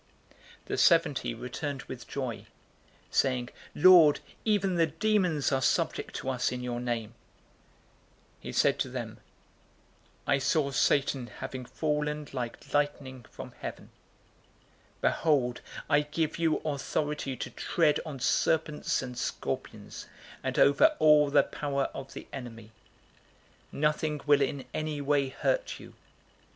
010:017 0.61 0.65
The 0.65 0.77
seventy 0.79 1.33
returned 1.35 1.83
with 1.83 2.07
joy, 2.07 2.47
saying, 3.11 3.49
"Lord, 3.75 4.19
even 4.43 4.73
the 4.73 4.87
demons 4.87 5.51
are 5.51 5.61
subject 5.61 6.15
to 6.15 6.29
us 6.31 6.51
in 6.51 6.63
your 6.63 6.79
name!" 6.79 7.09
010:018 7.09 7.13
He 8.39 8.51
said 8.51 8.79
to 8.79 8.89
them, 8.89 9.19
"I 10.25 10.39
saw 10.39 10.71
Satan 10.71 11.27
having 11.27 11.65
fallen 11.65 12.27
like 12.33 12.73
lightning 12.73 13.25
from 13.29 13.51
heaven. 13.61 13.91
010:019 15.01 15.01
Behold, 15.01 15.61
I 15.87 15.99
give 16.01 16.39
you 16.39 16.57
authority 16.65 17.35
to 17.37 17.51
tread 17.51 17.99
on 18.03 18.19
serpents 18.19 19.03
and 19.03 19.15
scorpions, 19.15 20.07
and 20.41 20.57
over 20.57 20.95
all 20.97 21.29
the 21.29 21.43
power 21.43 21.91
of 21.93 22.13
the 22.13 22.25
enemy. 22.33 22.71
Nothing 23.71 24.19
will 24.25 24.41
in 24.41 24.65
any 24.73 24.99
way 24.99 25.29
hurt 25.29 25.79
you. 25.79 25.93